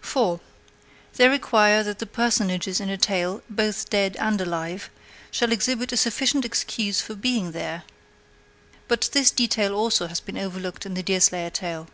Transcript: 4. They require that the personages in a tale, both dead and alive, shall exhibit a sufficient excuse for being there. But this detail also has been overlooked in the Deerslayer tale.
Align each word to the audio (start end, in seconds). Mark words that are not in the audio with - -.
4. 0.00 0.40
They 1.16 1.28
require 1.28 1.82
that 1.82 1.98
the 1.98 2.06
personages 2.06 2.80
in 2.80 2.88
a 2.88 2.96
tale, 2.96 3.42
both 3.50 3.90
dead 3.90 4.16
and 4.18 4.40
alive, 4.40 4.88
shall 5.30 5.52
exhibit 5.52 5.92
a 5.92 5.98
sufficient 5.98 6.46
excuse 6.46 7.02
for 7.02 7.14
being 7.14 7.52
there. 7.52 7.82
But 8.88 9.10
this 9.12 9.30
detail 9.30 9.74
also 9.74 10.06
has 10.06 10.18
been 10.20 10.38
overlooked 10.38 10.86
in 10.86 10.94
the 10.94 11.02
Deerslayer 11.02 11.50
tale. 11.50 11.88